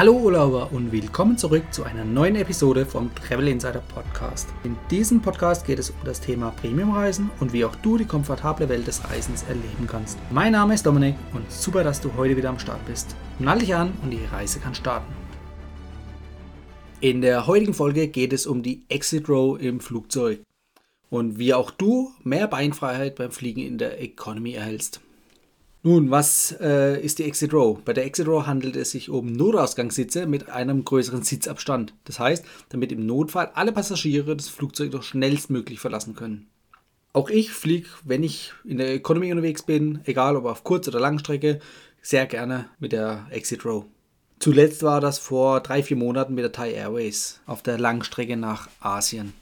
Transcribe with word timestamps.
Hallo 0.00 0.14
Urlauber 0.14 0.72
und 0.72 0.92
willkommen 0.92 1.36
zurück 1.36 1.62
zu 1.72 1.84
einer 1.84 2.06
neuen 2.06 2.34
Episode 2.34 2.86
vom 2.86 3.14
Travel 3.14 3.48
Insider 3.48 3.82
Podcast. 3.94 4.48
In 4.64 4.74
diesem 4.90 5.20
Podcast 5.20 5.66
geht 5.66 5.78
es 5.78 5.90
um 5.90 5.96
das 6.06 6.22
Thema 6.22 6.52
Premiumreisen 6.52 7.30
und 7.38 7.52
wie 7.52 7.66
auch 7.66 7.76
du 7.76 7.98
die 7.98 8.06
komfortable 8.06 8.70
Welt 8.70 8.86
des 8.86 9.04
Reisens 9.04 9.42
erleben 9.42 9.86
kannst. 9.86 10.16
Mein 10.30 10.52
Name 10.52 10.72
ist 10.72 10.86
Dominik 10.86 11.16
und 11.34 11.52
super, 11.52 11.84
dass 11.84 12.00
du 12.00 12.14
heute 12.16 12.34
wieder 12.34 12.48
am 12.48 12.58
Start 12.58 12.82
bist. 12.86 13.14
Nall 13.38 13.58
dich 13.58 13.74
an 13.74 13.92
und 14.02 14.10
die 14.10 14.24
Reise 14.24 14.58
kann 14.58 14.74
starten. 14.74 15.12
In 17.02 17.20
der 17.20 17.46
heutigen 17.46 17.74
Folge 17.74 18.08
geht 18.08 18.32
es 18.32 18.46
um 18.46 18.62
die 18.62 18.80
Exit 18.88 19.28
Row 19.28 19.60
im 19.60 19.80
Flugzeug 19.80 20.40
und 21.10 21.38
wie 21.38 21.52
auch 21.52 21.70
du 21.70 22.10
mehr 22.24 22.46
Beinfreiheit 22.46 23.16
beim 23.16 23.32
Fliegen 23.32 23.60
in 23.60 23.76
der 23.76 24.00
Economy 24.00 24.54
erhältst. 24.54 25.02
Nun, 25.82 26.10
was 26.10 26.54
äh, 26.60 27.00
ist 27.00 27.18
die 27.18 27.24
Exit 27.24 27.54
Row? 27.54 27.78
Bei 27.82 27.94
der 27.94 28.04
Exit 28.04 28.28
Row 28.28 28.46
handelt 28.46 28.76
es 28.76 28.90
sich 28.90 29.08
um 29.08 29.32
Notausgangssitze 29.32 30.26
mit 30.26 30.50
einem 30.50 30.84
größeren 30.84 31.22
Sitzabstand. 31.22 31.94
Das 32.04 32.20
heißt, 32.20 32.44
damit 32.68 32.92
im 32.92 33.06
Notfall 33.06 33.50
alle 33.54 33.72
Passagiere 33.72 34.36
das 34.36 34.50
Flugzeug 34.50 34.90
doch 34.90 35.02
schnellstmöglich 35.02 35.80
verlassen 35.80 36.14
können. 36.14 36.48
Auch 37.14 37.30
ich 37.30 37.50
fliege, 37.50 37.88
wenn 38.04 38.22
ich 38.22 38.52
in 38.64 38.76
der 38.76 38.92
Economy 38.92 39.32
unterwegs 39.32 39.62
bin, 39.62 40.00
egal 40.04 40.36
ob 40.36 40.44
auf 40.44 40.64
Kurz- 40.64 40.86
oder 40.86 41.00
Langstrecke, 41.00 41.60
sehr 42.02 42.26
gerne 42.26 42.66
mit 42.78 42.92
der 42.92 43.26
Exit 43.30 43.64
Row. 43.64 43.86
Zuletzt 44.38 44.82
war 44.82 45.00
das 45.00 45.18
vor 45.18 45.60
drei, 45.60 45.82
vier 45.82 45.96
Monaten 45.96 46.34
mit 46.34 46.44
der 46.44 46.52
Thai 46.52 46.72
Airways 46.72 47.40
auf 47.46 47.62
der 47.62 47.78
Langstrecke 47.78 48.36
nach 48.36 48.68
Asien. 48.80 49.32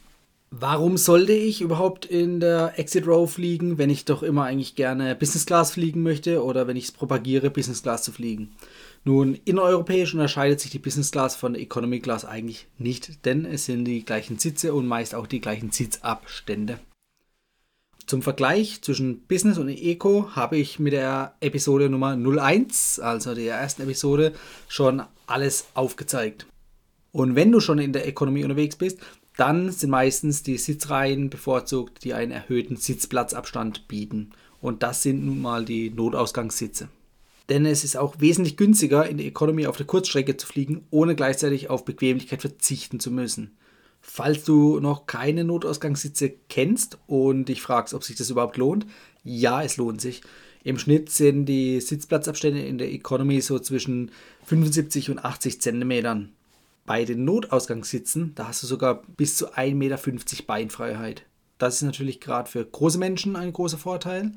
Warum 0.51 0.97
sollte 0.97 1.35
ich 1.35 1.61
überhaupt 1.61 2.07
in 2.07 2.41
der 2.41 2.79
Exit 2.79 3.07
Row 3.07 3.31
fliegen, 3.31 3.77
wenn 3.77 3.91
ich 3.91 4.07
doch 4.07 4.23
immer 4.23 4.45
eigentlich 4.45 4.77
gerne 4.77 5.15
Business 5.15 5.45
Class 5.45 5.73
fliegen 5.73 6.03
möchte 6.03 6.43
oder 6.43 6.67
wenn 6.67 6.77
ich 6.77 6.85
es 6.85 6.93
propagiere, 6.93 7.51
Business 7.51 7.83
Class 7.83 8.03
zu 8.03 8.13
fliegen? 8.13 8.57
Nun, 9.05 9.39
innereuropäisch 9.45 10.15
unterscheidet 10.15 10.61
sich 10.61 10.71
die 10.71 10.79
Business 10.79 11.11
Class 11.11 11.37
von 11.37 11.53
der 11.53 11.63
Economy 11.63 12.01
Class 12.01 12.25
eigentlich 12.25 12.67
nicht, 12.79 13.27
denn 13.27 13.45
es 13.45 13.67
sind 13.67 13.85
die 13.85 14.05
gleichen 14.07 14.39
Sitze 14.39 14.73
und 14.73 14.87
meist 14.87 15.15
auch 15.15 15.27
die 15.27 15.41
gleichen 15.41 15.71
Sitzabstände. 15.71 16.79
Zum 18.07 18.23
Vergleich 18.23 18.81
zwischen 18.81 19.27
Business 19.27 19.59
und 19.59 19.69
Eco 19.69 20.35
habe 20.35 20.57
ich 20.57 20.79
mit 20.79 20.95
der 20.95 21.35
Episode 21.41 21.91
Nummer 21.91 22.17
01, 22.17 23.01
also 23.01 23.35
der 23.35 23.57
ersten 23.57 23.83
Episode, 23.83 24.33
schon 24.67 25.03
alles 25.27 25.67
aufgezeigt. 25.75 26.47
Und 27.13 27.35
wenn 27.35 27.53
du 27.53 27.61
schon 27.61 27.79
in 27.79 27.93
der 27.93 28.07
Economy 28.07 28.45
unterwegs 28.45 28.77
bist, 28.77 28.99
dann 29.39 29.71
sind 29.71 29.91
meistens 29.91 30.43
die 30.43 30.59
Sitzreihen 30.59 31.31
bevorzugt, 31.31 32.03
die 32.03 32.13
einen 32.13 32.33
erhöhten 32.33 32.77
Sitzplatzabstand 32.77 33.87
bieten. 33.87 34.31
Und 34.61 34.83
das 34.83 35.05
sind 35.05 35.25
nun 35.25 35.41
mal 35.41 35.65
die 35.65 35.91
Notausgangssitze. 35.91 36.89
Denn 37.49 37.65
es 37.65 37.85
ist 37.85 37.97
auch 37.97 38.17
wesentlich 38.19 38.57
günstiger, 38.57 39.09
in 39.09 39.17
der 39.17 39.27
Economy 39.27 39.69
auf 39.69 39.77
der 39.77 39.87
Kurzstrecke 39.87 40.37
zu 40.37 40.45
fliegen, 40.45 40.85
ohne 40.91 41.15
gleichzeitig 41.15 41.71
auf 41.71 41.85
Bequemlichkeit 41.85 42.41
verzichten 42.41 42.99
zu 42.99 43.13
müssen. 43.13 43.57
Falls 44.01 44.43
du 44.43 44.81
noch 44.81 45.07
keine 45.07 45.45
Notausgangssitze 45.45 46.35
kennst 46.49 46.99
und 47.07 47.45
dich 47.45 47.63
fragst, 47.63 47.95
ob 47.95 48.03
sich 48.03 48.17
das 48.17 48.31
überhaupt 48.31 48.57
lohnt, 48.57 48.87
ja, 49.23 49.63
es 49.63 49.77
lohnt 49.77 50.01
sich. 50.01 50.21
Im 50.65 50.81
Schnitt 50.81 51.11
sind 51.11 51.47
die 51.47 51.81
Sitzplatzabstände 51.81 52.61
in 52.61 52.79
der 52.79 52.93
Economy 52.93 53.41
so 53.41 53.61
zwischen 53.61 54.11
75 54.47 55.11
und 55.11 55.25
80 55.25 55.61
Zentimetern. 55.61 56.33
Bei 56.89 57.05
den 57.05 57.27
Notausgangssitzen, 57.27 58.35
da 58.35 58.49
hast 58.49 58.63
du 58.63 58.67
sogar 58.67 59.03
bis 59.17 59.37
zu 59.37 59.53
1,50 59.53 59.75
Meter 59.75 59.99
Beinfreiheit. 60.47 61.27
Das 61.59 61.75
ist 61.75 61.83
natürlich 61.83 62.19
gerade 62.19 62.51
für 62.51 62.65
große 62.65 62.99
Menschen 62.99 63.37
ein 63.37 63.53
großer 63.53 63.77
Vorteil. 63.77 64.33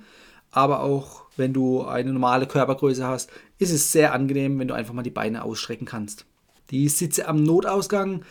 Aber 0.52 0.82
auch 0.82 1.24
wenn 1.38 1.54
du 1.54 1.86
eine 1.86 2.12
normale 2.12 2.48
Körpergröße 2.48 3.08
hast, 3.08 3.30
ist 3.58 3.72
es 3.72 3.94
sehr 3.94 4.14
angenehm, 4.14 4.60
wenn 4.60 4.68
du 4.68 4.74
einfach 4.74 4.94
mal 4.94 5.02
die 5.02 5.10
Beine 5.10 5.46
ausstrecken 5.46 5.86
kannst. 5.86 6.26
Die 6.72 6.90
Sitze 6.90 7.26
am 7.30 7.42
Notausgang 7.42 8.24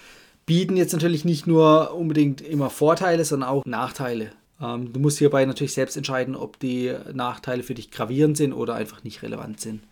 bieten 0.45 0.77
jetzt 0.77 0.93
natürlich 0.93 1.25
nicht 1.25 1.47
nur 1.47 1.95
unbedingt 1.95 2.43
immer 2.43 2.69
Vorteile, 2.69 3.25
sondern 3.25 3.49
auch 3.49 3.65
Nachteile. 3.65 4.33
Ähm, 4.61 4.93
du 4.93 5.01
musst 5.01 5.17
hierbei 5.17 5.47
natürlich 5.47 5.73
selbst 5.73 5.97
entscheiden, 5.97 6.37
ob 6.37 6.59
die 6.59 6.95
Nachteile 7.15 7.63
für 7.63 7.75
dich 7.75 7.91
gravierend 7.91 8.37
sind 8.37 8.53
oder 8.53 8.75
einfach 8.75 9.03
nicht 9.03 9.23
relevant 9.23 9.61
sind. 9.61 9.83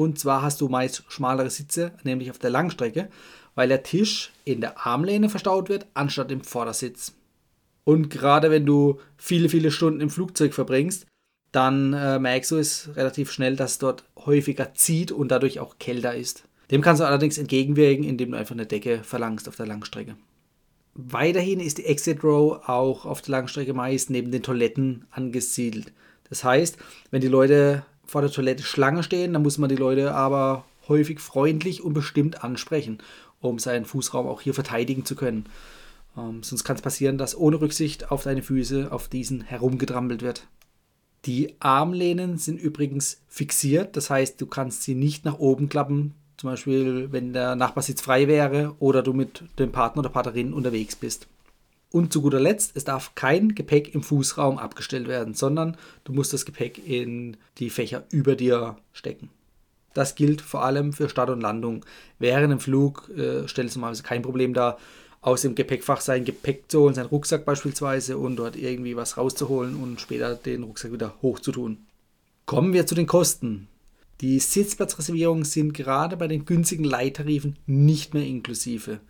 Und 0.00 0.18
zwar 0.18 0.40
hast 0.40 0.62
du 0.62 0.70
meist 0.70 1.04
schmalere 1.08 1.50
Sitze, 1.50 1.92
nämlich 2.04 2.30
auf 2.30 2.38
der 2.38 2.48
Langstrecke, 2.48 3.10
weil 3.54 3.68
der 3.68 3.82
Tisch 3.82 4.32
in 4.46 4.62
der 4.62 4.86
Armlehne 4.86 5.28
verstaut 5.28 5.68
wird, 5.68 5.84
anstatt 5.92 6.32
im 6.32 6.40
Vordersitz. 6.40 7.12
Und 7.84 8.08
gerade 8.08 8.50
wenn 8.50 8.64
du 8.64 8.98
viele, 9.18 9.50
viele 9.50 9.70
Stunden 9.70 10.00
im 10.00 10.08
Flugzeug 10.08 10.54
verbringst, 10.54 11.04
dann 11.52 11.92
äh, 11.92 12.18
merkst 12.18 12.50
du 12.50 12.56
es 12.56 12.88
relativ 12.96 13.30
schnell, 13.30 13.56
dass 13.56 13.72
es 13.72 13.78
dort 13.78 14.04
häufiger 14.16 14.72
zieht 14.72 15.12
und 15.12 15.30
dadurch 15.30 15.60
auch 15.60 15.76
kälter 15.78 16.14
ist. 16.14 16.44
Dem 16.70 16.80
kannst 16.80 17.02
du 17.02 17.06
allerdings 17.06 17.36
entgegenwirken, 17.36 18.04
indem 18.04 18.30
du 18.30 18.38
einfach 18.38 18.54
eine 18.54 18.64
Decke 18.64 19.02
verlangst 19.04 19.50
auf 19.50 19.56
der 19.56 19.66
Langstrecke. 19.66 20.16
Weiterhin 20.94 21.60
ist 21.60 21.76
die 21.76 21.84
Exit 21.84 22.24
Row 22.24 22.66
auch 22.66 23.04
auf 23.04 23.20
der 23.20 23.32
Langstrecke 23.32 23.74
meist 23.74 24.08
neben 24.08 24.30
den 24.30 24.42
Toiletten 24.42 25.04
angesiedelt. 25.10 25.92
Das 26.30 26.42
heißt, 26.42 26.78
wenn 27.10 27.20
die 27.20 27.28
Leute 27.28 27.84
vor 28.10 28.22
der 28.22 28.30
Toilette 28.30 28.62
Schlange 28.62 29.02
stehen, 29.02 29.32
dann 29.32 29.42
muss 29.42 29.58
man 29.58 29.68
die 29.68 29.76
Leute 29.76 30.14
aber 30.14 30.64
häufig 30.88 31.20
freundlich 31.20 31.82
und 31.82 31.94
bestimmt 31.94 32.42
ansprechen 32.42 32.98
um 33.40 33.58
seinen 33.58 33.84
Fußraum 33.84 34.26
auch 34.26 34.40
hier 34.40 34.54
verteidigen 34.54 35.04
zu 35.04 35.16
können. 35.16 35.46
Ähm, 36.16 36.42
sonst 36.42 36.64
kann 36.64 36.76
es 36.76 36.82
passieren, 36.82 37.18
dass 37.18 37.36
ohne 37.36 37.60
Rücksicht 37.60 38.10
auf 38.10 38.22
deine 38.22 38.42
Füße 38.42 38.92
auf 38.92 39.08
diesen 39.08 39.42
herumgetrampelt 39.42 40.22
wird. 40.22 40.46
Die 41.26 41.54
Armlehnen 41.60 42.38
sind 42.38 42.58
übrigens 42.58 43.20
fixiert, 43.28 43.96
das 43.96 44.08
heißt, 44.08 44.40
du 44.40 44.46
kannst 44.46 44.82
sie 44.82 44.94
nicht 44.94 45.24
nach 45.24 45.38
oben 45.38 45.68
klappen, 45.68 46.14
zum 46.38 46.50
Beispiel 46.50 47.12
wenn 47.12 47.34
der 47.34 47.56
Nachbarsitz 47.56 48.00
frei 48.00 48.26
wäre 48.26 48.74
oder 48.78 49.02
du 49.02 49.12
mit 49.12 49.44
dem 49.58 49.72
Partner 49.72 50.00
oder 50.00 50.08
Partnerin 50.08 50.54
unterwegs 50.54 50.96
bist. 50.96 51.26
Und 51.92 52.12
zu 52.12 52.22
guter 52.22 52.38
Letzt, 52.38 52.72
es 52.76 52.84
darf 52.84 53.14
kein 53.14 53.54
Gepäck 53.54 53.94
im 53.94 54.02
Fußraum 54.02 54.58
abgestellt 54.58 55.08
werden, 55.08 55.34
sondern 55.34 55.76
du 56.04 56.12
musst 56.12 56.32
das 56.32 56.44
Gepäck 56.44 56.86
in 56.86 57.36
die 57.58 57.70
Fächer 57.70 58.04
über 58.10 58.36
dir 58.36 58.76
stecken. 58.92 59.30
Das 59.92 60.14
gilt 60.14 60.40
vor 60.40 60.64
allem 60.64 60.92
für 60.92 61.08
Start 61.08 61.30
und 61.30 61.40
Landung. 61.40 61.84
Während 62.20 62.52
dem 62.52 62.60
Flug 62.60 63.10
äh, 63.10 63.48
stellt 63.48 63.68
es 63.68 63.74
normalerweise 63.74 64.04
kein 64.04 64.22
Problem 64.22 64.54
dar, 64.54 64.78
aus 65.20 65.42
dem 65.42 65.54
Gepäckfach 65.54 66.00
sein 66.00 66.24
Gepäck 66.24 66.70
zu 66.70 66.80
holen, 66.80 66.94
seinen 66.94 67.06
Rucksack 67.06 67.44
beispielsweise 67.44 68.16
und 68.16 68.36
dort 68.36 68.56
irgendwie 68.56 68.96
was 68.96 69.16
rauszuholen 69.16 69.76
und 69.76 70.00
später 70.00 70.34
den 70.34 70.62
Rucksack 70.62 70.92
wieder 70.92 71.14
hochzutun. 71.22 71.78
Kommen 72.46 72.72
wir 72.72 72.86
zu 72.86 72.94
den 72.94 73.06
Kosten. 73.06 73.68
Die 74.20 74.38
Sitzplatzreservierungen 74.38 75.44
sind 75.44 75.72
gerade 75.72 76.16
bei 76.16 76.26
den 76.26 76.44
günstigen 76.44 76.84
Leittarifen 76.84 77.56
nicht 77.66 78.14
mehr 78.14 78.24
inklusive. 78.24 79.00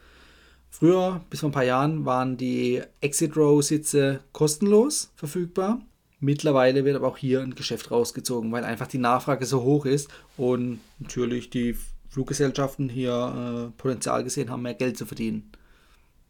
Früher, 0.70 1.20
bis 1.28 1.41
vor 1.41 1.50
ein 1.50 1.53
paar 1.53 1.64
Jahren, 1.64 2.04
waren 2.04 2.36
die 2.36 2.81
Exit 3.00 3.36
Row 3.36 3.62
Sitze 3.62 4.20
kostenlos 4.32 5.12
verfügbar. 5.16 5.81
Mittlerweile 6.20 6.84
wird 6.84 6.97
aber 6.97 7.08
auch 7.08 7.16
hier 7.16 7.41
ein 7.41 7.54
Geschäft 7.54 7.91
rausgezogen, 7.91 8.53
weil 8.53 8.64
einfach 8.64 8.86
die 8.86 8.98
Nachfrage 8.98 9.47
so 9.47 9.62
hoch 9.62 9.84
ist 9.84 10.09
und 10.36 10.80
natürlich 10.98 11.50
die 11.50 11.76
Fluggesellschaften 12.10 12.88
hier 12.88 13.70
äh, 13.70 13.80
Potenzial 13.80 14.22
gesehen 14.25 14.50
haben, 14.50 14.62
mehr 14.62 14.75
Geld 14.75 14.97
zu 14.97 15.06
verdienen. 15.06 15.50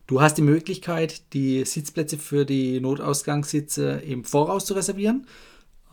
Du 0.06 0.20
hast 0.20 0.34
die 0.38 0.42
Möglichkeit, 0.42 1.32
die 1.34 1.64
Sitzplätze 1.64 2.18
für 2.18 2.44
die 2.44 2.80
Notausgangssitze 2.80 4.02
im 4.04 4.24
Voraus 4.24 4.64
zu 4.66 4.74
reservieren. 4.74 5.26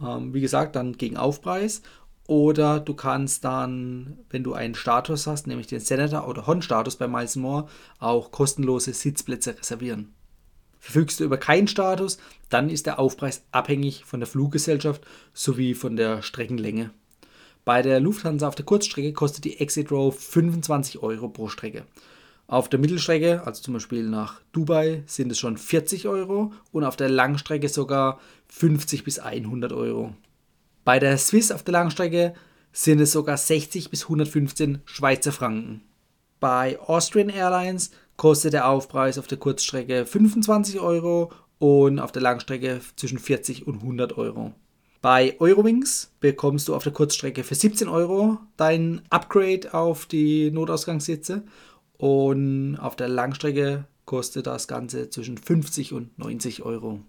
Ähm, 0.02 0.34
wie 0.34 0.42
gesagt, 0.42 0.76
dann 0.76 0.94
gegen 0.94 1.18
Aufpreis. 1.18 1.82
Oder 2.28 2.82
du 2.82 2.94
kannst 2.94 3.46
dann, 3.46 4.20
wenn 4.30 4.44
du 4.44 4.54
einen 4.54 4.76
Status 4.76 5.28
hast, 5.28 5.48
nämlich 5.48 5.68
den 5.68 5.80
Senator 5.80 6.28
oder 6.28 6.46
Hon-Status 6.46 6.98
bei 6.98 7.08
Miles 7.08 7.38
More, 7.38 7.68
auch 8.00 8.32
kostenlose 8.32 8.94
Sitzplätze 8.94 9.58
reservieren. 9.58 10.14
Verfügst 10.80 11.20
du 11.20 11.24
über 11.24 11.38
keinen 11.38 11.70
Status, 11.70 12.18
dann 12.50 12.70
ist 12.70 12.86
der 12.86 13.00
Aufpreis 13.00 13.44
abhängig 13.52 14.04
von 14.06 14.20
der 14.20 14.28
Fluggesellschaft 14.28 15.02
sowie 15.34 15.74
von 15.74 15.96
der 15.96 16.22
Streckenlänge. 16.22 16.92
Bei 17.64 17.82
der 17.82 18.00
Lufthansa 18.00 18.48
auf 18.48 18.56
der 18.56 18.66
Kurzstrecke 18.66 19.14
kostet 19.14 19.46
die 19.46 19.60
Exit 19.60 19.92
Row 19.92 20.18
25 20.18 21.02
Euro 21.04 21.30
pro 21.30 21.48
Strecke. 21.48 21.86
Auf 22.48 22.70
der 22.70 22.80
Mittelstrecke, 22.80 23.46
also 23.46 23.62
zum 23.62 23.74
Beispiel 23.74 24.04
nach 24.04 24.40
Dubai, 24.54 25.04
sind 25.06 25.32
es 25.32 25.40
schon 25.40 25.58
40 25.58 26.08
Euro 26.08 26.54
und 26.72 26.86
auf 26.86 26.96
der 26.96 27.10
Langstrecke 27.10 27.68
sogar 27.68 28.20
50 28.48 29.04
bis 29.04 29.20
100 29.20 29.74
Euro. 29.74 30.14
Bei 30.88 31.00
der 31.00 31.18
Swiss 31.18 31.52
auf 31.52 31.64
der 31.64 31.74
Langstrecke 31.74 32.34
sind 32.72 33.02
es 33.02 33.12
sogar 33.12 33.36
60 33.36 33.90
bis 33.90 34.04
115 34.04 34.84
Schweizer 34.86 35.34
Franken. 35.34 35.82
Bei 36.40 36.80
Austrian 36.80 37.28
Airlines 37.28 37.92
kostet 38.16 38.54
der 38.54 38.70
Aufpreis 38.70 39.18
auf 39.18 39.28
der 39.28 39.38
Kurzstrecke 39.38 40.06
25 40.06 40.80
Euro 40.80 41.34
und 41.60 42.00
auf 42.00 42.14
der 42.14 42.22
Langstrecke 42.22 42.80
zwischen 42.96 43.20
40 43.20 43.68
und 43.68 43.82
100 43.82 44.18
Euro. 44.18 44.54
Bei 45.02 45.36
Eurowings 45.42 46.14
bekommst 46.22 46.70
du 46.70 46.74
auf 46.74 46.84
der 46.84 46.94
Kurzstrecke 46.94 47.44
für 47.44 47.56
17 47.56 47.90
Euro 47.90 48.38
dein 48.56 49.02
Upgrade 49.10 49.74
auf 49.74 50.06
die 50.06 50.52
Notausgangssitze 50.52 51.44
und 51.98 52.78
auf 52.78 52.96
der 52.96 53.10
Langstrecke 53.10 53.84
kostet 54.06 54.48
das 54.48 54.70
Ganze 54.70 55.10
zwischen 55.10 55.38
50 55.38 55.92
und 55.92 56.18
90 56.18 56.64
Euro. 56.64 57.02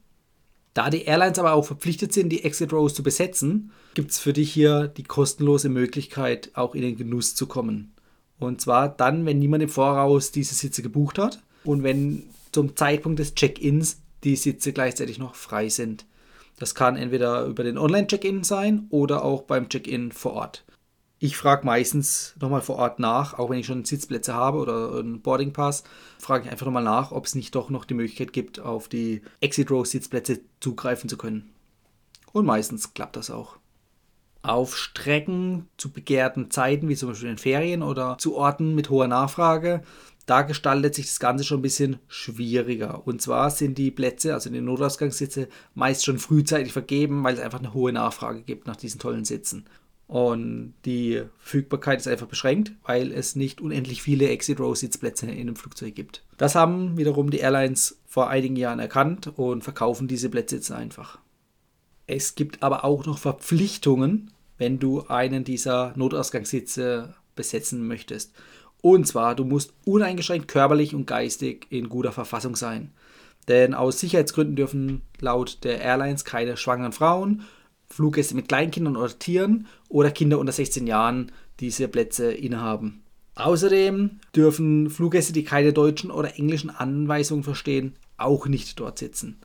Da 0.78 0.90
die 0.90 1.06
Airlines 1.06 1.40
aber 1.40 1.54
auch 1.54 1.66
verpflichtet 1.66 2.12
sind, 2.12 2.28
die 2.28 2.44
Exit 2.44 2.72
Rows 2.72 2.94
zu 2.94 3.02
besetzen, 3.02 3.72
gibt 3.94 4.12
es 4.12 4.20
für 4.20 4.32
dich 4.32 4.52
hier 4.52 4.86
die 4.86 5.02
kostenlose 5.02 5.68
Möglichkeit, 5.68 6.52
auch 6.54 6.76
in 6.76 6.82
den 6.82 6.96
Genuss 6.96 7.34
zu 7.34 7.48
kommen. 7.48 7.94
Und 8.38 8.60
zwar 8.60 8.88
dann, 8.88 9.26
wenn 9.26 9.40
niemand 9.40 9.64
im 9.64 9.70
Voraus 9.70 10.30
diese 10.30 10.54
Sitze 10.54 10.82
gebucht 10.82 11.18
hat 11.18 11.42
und 11.64 11.82
wenn 11.82 12.22
zum 12.52 12.76
Zeitpunkt 12.76 13.18
des 13.18 13.34
Check-ins 13.34 14.02
die 14.22 14.36
Sitze 14.36 14.72
gleichzeitig 14.72 15.18
noch 15.18 15.34
frei 15.34 15.68
sind. 15.68 16.06
Das 16.60 16.76
kann 16.76 16.94
entweder 16.94 17.46
über 17.46 17.64
den 17.64 17.76
Online-Check-in 17.76 18.44
sein 18.44 18.86
oder 18.90 19.24
auch 19.24 19.42
beim 19.42 19.68
Check-in 19.68 20.12
vor 20.12 20.34
Ort. 20.34 20.64
Ich 21.20 21.36
frage 21.36 21.66
meistens 21.66 22.34
nochmal 22.40 22.60
vor 22.60 22.76
Ort 22.76 23.00
nach, 23.00 23.38
auch 23.38 23.50
wenn 23.50 23.58
ich 23.58 23.66
schon 23.66 23.84
Sitzplätze 23.84 24.34
habe 24.34 24.58
oder 24.58 24.98
einen 24.98 25.20
Boarding 25.20 25.52
Pass, 25.52 25.82
frage 26.18 26.44
ich 26.44 26.50
einfach 26.50 26.66
nochmal 26.66 26.84
nach, 26.84 27.10
ob 27.10 27.26
es 27.26 27.34
nicht 27.34 27.56
doch 27.56 27.70
noch 27.70 27.84
die 27.84 27.94
Möglichkeit 27.94 28.32
gibt, 28.32 28.60
auf 28.60 28.86
die 28.86 29.22
Exit 29.40 29.70
Row 29.70 29.84
Sitzplätze 29.84 30.40
zugreifen 30.60 31.08
zu 31.08 31.16
können. 31.16 31.50
Und 32.32 32.46
meistens 32.46 32.94
klappt 32.94 33.16
das 33.16 33.30
auch. 33.30 33.56
Auf 34.42 34.76
Strecken 34.76 35.68
zu 35.76 35.90
begehrten 35.90 36.52
Zeiten, 36.52 36.88
wie 36.88 36.94
zum 36.94 37.08
Beispiel 37.08 37.30
in 37.30 37.38
Ferien 37.38 37.82
oder 37.82 38.16
zu 38.18 38.36
Orten 38.36 38.76
mit 38.76 38.88
hoher 38.88 39.08
Nachfrage, 39.08 39.82
da 40.26 40.42
gestaltet 40.42 40.94
sich 40.94 41.06
das 41.06 41.18
Ganze 41.18 41.42
schon 41.42 41.58
ein 41.58 41.62
bisschen 41.62 41.98
schwieriger. 42.06 43.06
Und 43.06 43.20
zwar 43.20 43.50
sind 43.50 43.76
die 43.76 43.90
Plätze, 43.90 44.34
also 44.34 44.50
die 44.50 44.60
Notausgangssitze, 44.60 45.48
meist 45.74 46.04
schon 46.04 46.18
frühzeitig 46.18 46.72
vergeben, 46.72 47.24
weil 47.24 47.34
es 47.34 47.40
einfach 47.40 47.58
eine 47.58 47.74
hohe 47.74 47.92
Nachfrage 47.92 48.42
gibt 48.42 48.68
nach 48.68 48.76
diesen 48.76 49.00
tollen 49.00 49.24
Sitzen. 49.24 49.64
Und 50.08 50.72
die 50.86 51.22
Verfügbarkeit 51.38 52.00
ist 52.00 52.08
einfach 52.08 52.26
beschränkt, 52.26 52.72
weil 52.84 53.12
es 53.12 53.36
nicht 53.36 53.60
unendlich 53.60 54.02
viele 54.02 54.30
Exit-Row-Sitzplätze 54.30 55.26
in 55.26 55.38
einem 55.38 55.54
Flugzeug 55.54 55.94
gibt. 55.94 56.24
Das 56.38 56.54
haben 56.54 56.96
wiederum 56.96 57.30
die 57.30 57.38
Airlines 57.38 58.00
vor 58.06 58.30
einigen 58.30 58.56
Jahren 58.56 58.78
erkannt 58.78 59.30
und 59.36 59.62
verkaufen 59.62 60.08
diese 60.08 60.30
Plätze 60.30 60.56
jetzt 60.56 60.72
einfach. 60.72 61.18
Es 62.06 62.34
gibt 62.34 62.62
aber 62.62 62.86
auch 62.86 63.04
noch 63.04 63.18
Verpflichtungen, 63.18 64.30
wenn 64.56 64.78
du 64.78 65.06
einen 65.08 65.44
dieser 65.44 65.92
Notausgangssitze 65.94 67.14
besetzen 67.36 67.86
möchtest. 67.86 68.32
Und 68.80 69.06
zwar, 69.06 69.34
du 69.34 69.44
musst 69.44 69.74
uneingeschränkt 69.84 70.48
körperlich 70.48 70.94
und 70.94 71.06
geistig 71.06 71.66
in 71.68 71.90
guter 71.90 72.12
Verfassung 72.12 72.56
sein. 72.56 72.92
Denn 73.46 73.74
aus 73.74 74.00
Sicherheitsgründen 74.00 74.56
dürfen 74.56 75.02
laut 75.20 75.64
der 75.64 75.82
Airlines 75.82 76.24
keine 76.24 76.56
schwangeren 76.56 76.92
Frauen, 76.92 77.42
Fluggäste 77.90 78.34
mit 78.34 78.48
Kleinkindern 78.48 78.96
oder 78.96 79.18
Tieren 79.18 79.66
oder 79.88 80.10
Kinder 80.10 80.38
unter 80.38 80.52
16 80.52 80.86
Jahren 80.86 81.32
diese 81.60 81.88
Plätze 81.88 82.32
innehaben. 82.32 83.02
Außerdem 83.34 84.18
dürfen 84.34 84.90
Fluggäste, 84.90 85.32
die 85.32 85.44
keine 85.44 85.72
deutschen 85.72 86.10
oder 86.10 86.36
englischen 86.38 86.70
Anweisungen 86.70 87.44
verstehen, 87.44 87.94
auch 88.16 88.46
nicht 88.46 88.78
dort 88.80 88.98
sitzen. 88.98 89.40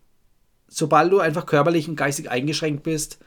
Sobald 0.68 1.12
du 1.12 1.20
einfach 1.20 1.46
körperlich 1.46 1.88
und 1.88 1.96
geistig 1.96 2.32
eingeschränkt 2.32 2.84
bist, 2.84 3.20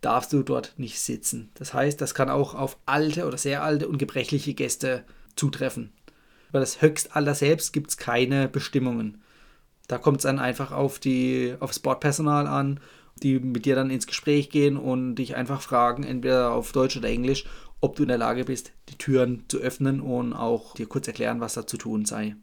darfst 0.00 0.32
du 0.32 0.42
dort 0.42 0.74
nicht 0.78 0.98
sitzen. 1.00 1.50
Das 1.54 1.74
heißt, 1.74 2.00
das 2.00 2.14
kann 2.14 2.30
auch 2.30 2.54
auf 2.54 2.78
alte 2.86 3.26
oder 3.26 3.38
sehr 3.38 3.62
alte 3.62 3.88
und 3.88 3.98
gebrechliche 3.98 4.54
Gäste 4.54 5.04
zutreffen. 5.36 5.92
Über 6.48 6.60
das 6.60 6.80
Höchstalter 6.80 7.34
selbst 7.34 7.72
gibt 7.72 7.90
es 7.90 7.96
keine 7.96 8.48
Bestimmungen. 8.48 9.22
Da 9.88 9.98
kommt 9.98 10.18
es 10.18 10.22
dann 10.22 10.38
einfach 10.38 10.72
auf 10.72 10.98
die, 10.98 11.54
aufs 11.60 11.80
Bordpersonal 11.80 12.46
an, 12.46 12.80
die 13.22 13.38
mit 13.38 13.64
dir 13.64 13.74
dann 13.74 13.90
ins 13.90 14.06
Gespräch 14.06 14.50
gehen 14.50 14.76
und 14.76 15.16
dich 15.16 15.36
einfach 15.36 15.62
fragen, 15.62 16.02
entweder 16.04 16.52
auf 16.52 16.72
Deutsch 16.72 16.96
oder 16.96 17.08
Englisch, 17.08 17.44
ob 17.80 17.96
du 17.96 18.02
in 18.02 18.08
der 18.08 18.18
Lage 18.18 18.44
bist, 18.44 18.72
die 18.88 18.98
Türen 18.98 19.44
zu 19.48 19.58
öffnen 19.58 20.00
und 20.00 20.32
auch 20.32 20.74
dir 20.74 20.86
kurz 20.86 21.06
erklären, 21.06 21.40
was 21.40 21.54
da 21.54 21.66
zu 21.66 21.76
tun 21.76 22.04
sei. 22.04 22.36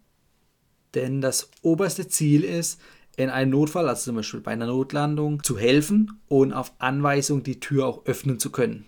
Denn 0.93 1.21
das 1.21 1.49
oberste 1.61 2.07
Ziel 2.07 2.43
ist, 2.43 2.79
in 3.17 3.29
einem 3.29 3.51
Notfall, 3.51 3.89
also 3.89 4.05
zum 4.05 4.15
Beispiel 4.15 4.39
bei 4.39 4.51
einer 4.51 4.67
Notlandung, 4.67 5.43
zu 5.43 5.57
helfen 5.57 6.19
und 6.27 6.53
auf 6.53 6.73
Anweisung 6.79 7.43
die 7.43 7.59
Tür 7.59 7.85
auch 7.85 8.05
öffnen 8.05 8.39
zu 8.39 8.51
können. 8.51 8.85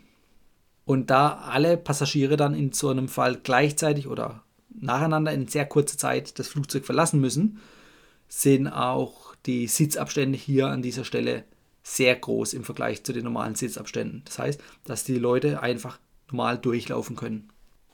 Und 0.85 1.09
da 1.09 1.35
alle 1.35 1.77
Passagiere 1.77 2.37
dann 2.37 2.55
in 2.55 2.71
so 2.71 2.89
einem 2.89 3.07
Fall 3.07 3.39
gleichzeitig 3.41 4.07
oder 4.07 4.43
nacheinander 4.69 5.31
in 5.31 5.47
sehr 5.47 5.65
kurzer 5.65 5.97
Zeit 5.97 6.39
das 6.39 6.47
Flugzeug 6.47 6.85
verlassen 6.85 7.19
müssen, 7.19 7.59
sind 8.27 8.67
auch 8.67 9.35
die 9.45 9.67
Sitzabstände 9.67 10.37
hier 10.37 10.67
an 10.67 10.81
dieser 10.81 11.05
Stelle 11.05 11.45
sehr 11.83 12.15
groß 12.15 12.53
im 12.53 12.63
Vergleich 12.63 13.03
zu 13.03 13.13
den 13.13 13.25
normalen 13.25 13.55
Sitzabständen. 13.55 14.23
Das 14.25 14.39
heißt, 14.39 14.61
dass 14.85 15.03
die 15.03 15.17
Leute 15.19 15.61
einfach 15.61 15.99
normal 16.31 16.57
durchlaufen 16.57 17.15
können. 17.15 17.49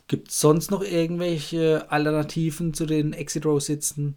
Gibt 0.08 0.30
es 0.30 0.40
sonst 0.40 0.72
noch 0.72 0.82
irgendwelche 0.82 1.92
Alternativen 1.92 2.74
zu 2.74 2.86
den 2.86 3.14
Exit 3.14 3.46
Row 3.46 3.62
Sitzen? 3.62 4.16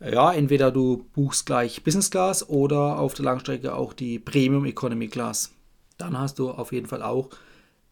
Ja, 0.00 0.32
entweder 0.32 0.70
du 0.70 1.06
buchst 1.14 1.44
gleich 1.44 1.82
Business 1.82 2.10
Class 2.10 2.48
oder 2.48 2.98
auf 2.98 3.14
der 3.14 3.24
Langstrecke 3.24 3.74
auch 3.74 3.92
die 3.92 4.18
Premium 4.18 4.64
Economy 4.64 5.08
Class. 5.08 5.52
Dann 5.96 6.18
hast 6.18 6.38
du 6.38 6.50
auf 6.50 6.72
jeden 6.72 6.86
Fall 6.86 7.02
auch 7.02 7.30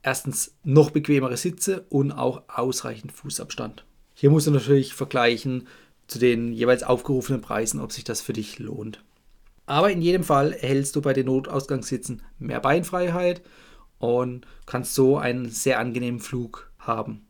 erstens 0.03 0.55
noch 0.63 0.91
bequemere 0.91 1.37
Sitze 1.37 1.85
und 1.91 2.13
auch 2.13 2.45
ausreichend 2.49 3.11
Fußabstand. 3.11 3.85
Hier 4.15 4.31
musst 4.31 4.47
du 4.47 4.53
natürlich 4.53 4.95
vergleichen 4.95 5.67
zu 6.07 6.21
den 6.21 6.53
jeweils 6.53 6.85
aufgerufenen 6.85 7.41
Preisen, 7.41 7.81
ob 7.81 7.91
sich 7.91 8.05
das 8.05 8.21
für 8.21 8.33
dich 8.33 8.61
lohnt. 8.61 9.03
Aber 9.67 9.91
in 9.91 10.01
jedem 10.01 10.23
Fall 10.23 10.53
erhältst 10.53 10.95
du 10.97 11.03
bei 11.03 11.13
den 11.13 11.27
Notausgangssitzen 11.27 12.23
mehr 12.39 12.61
Beinfreiheit 12.61 13.43
und 13.99 14.47
kannst 14.65 14.95
so 14.95 15.19
einen 15.19 15.51
sehr 15.51 15.79
angenehmen 15.81 16.21
Flug 16.21 16.71
haben. 16.79 17.27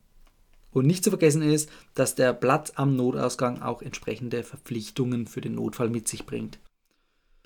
Und 0.70 0.86
nicht 0.86 1.02
zu 1.02 1.10
vergessen 1.10 1.40
ist, 1.40 1.70
dass 1.94 2.14
der 2.14 2.34
Platz 2.34 2.72
am 2.76 2.96
Notausgang 2.96 3.62
auch 3.62 3.80
entsprechende 3.80 4.42
Verpflichtungen 4.42 5.26
für 5.26 5.40
den 5.40 5.54
Notfall 5.54 5.88
mit 5.88 6.06
sich 6.06 6.26
bringt. 6.26 6.58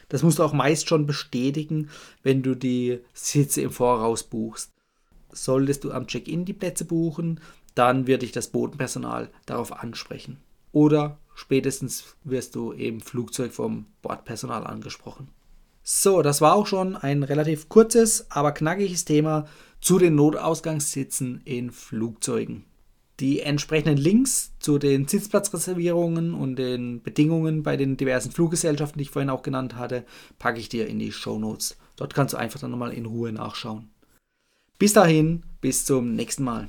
Das 0.08 0.24
musst 0.24 0.40
du 0.40 0.42
auch 0.42 0.52
meist 0.52 0.88
schon 0.88 1.06
bestätigen, 1.06 1.88
wenn 2.24 2.42
du 2.42 2.56
die 2.56 2.98
Sitze 3.12 3.60
im 3.60 3.70
Voraus 3.70 4.24
buchst. 4.24 4.72
Solltest 5.30 5.84
du 5.84 5.92
am 5.92 6.08
Check-in 6.08 6.44
die 6.44 6.52
Plätze 6.52 6.84
buchen, 6.84 7.40
dann 7.76 8.08
wird 8.08 8.22
dich 8.22 8.32
das 8.32 8.48
Bodenpersonal 8.48 9.30
darauf 9.46 9.72
ansprechen. 9.72 10.38
Oder 10.72 11.18
spätestens 11.40 12.16
wirst 12.22 12.54
du 12.54 12.72
im 12.72 13.00
Flugzeug 13.00 13.52
vom 13.52 13.86
Bordpersonal 14.02 14.66
angesprochen. 14.66 15.28
So, 15.82 16.20
das 16.20 16.40
war 16.40 16.54
auch 16.54 16.66
schon 16.66 16.94
ein 16.94 17.22
relativ 17.22 17.68
kurzes, 17.68 18.30
aber 18.30 18.52
knackiges 18.52 19.06
Thema 19.06 19.46
zu 19.80 19.98
den 19.98 20.14
Notausgangssitzen 20.14 21.40
in 21.44 21.70
Flugzeugen. 21.70 22.66
Die 23.20 23.40
entsprechenden 23.40 23.96
Links 23.96 24.52
zu 24.60 24.78
den 24.78 25.08
Sitzplatzreservierungen 25.08 26.34
und 26.34 26.56
den 26.56 27.02
Bedingungen 27.02 27.62
bei 27.62 27.76
den 27.76 27.96
diversen 27.96 28.32
Fluggesellschaften, 28.32 28.98
die 28.98 29.04
ich 29.04 29.10
vorhin 29.10 29.30
auch 29.30 29.42
genannt 29.42 29.76
hatte, 29.76 30.04
packe 30.38 30.60
ich 30.60 30.68
dir 30.68 30.86
in 30.86 30.98
die 30.98 31.12
Show 31.12 31.38
Notes. 31.38 31.76
Dort 31.96 32.14
kannst 32.14 32.34
du 32.34 32.38
einfach 32.38 32.60
dann 32.60 32.70
nochmal 32.70 32.92
in 32.92 33.06
Ruhe 33.06 33.32
nachschauen. 33.32 33.90
Bis 34.78 34.92
dahin, 34.92 35.42
bis 35.60 35.84
zum 35.86 36.14
nächsten 36.14 36.44
Mal. 36.44 36.68